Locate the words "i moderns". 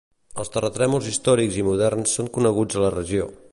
1.63-2.17